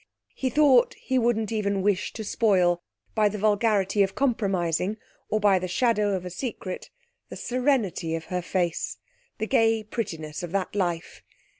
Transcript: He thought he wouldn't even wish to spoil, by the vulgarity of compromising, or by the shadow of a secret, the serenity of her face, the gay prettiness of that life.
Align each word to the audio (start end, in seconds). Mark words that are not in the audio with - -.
He 0.33 0.49
thought 0.49 0.95
he 0.95 1.19
wouldn't 1.19 1.51
even 1.51 1.83
wish 1.83 2.11
to 2.13 2.23
spoil, 2.23 2.81
by 3.13 3.29
the 3.29 3.37
vulgarity 3.37 4.01
of 4.01 4.15
compromising, 4.15 4.97
or 5.29 5.39
by 5.39 5.59
the 5.59 5.67
shadow 5.67 6.15
of 6.15 6.25
a 6.25 6.31
secret, 6.31 6.89
the 7.29 7.35
serenity 7.37 8.15
of 8.15 8.25
her 8.33 8.41
face, 8.41 8.97
the 9.37 9.45
gay 9.45 9.83
prettiness 9.83 10.41
of 10.41 10.53
that 10.53 10.73
life. 10.75 11.21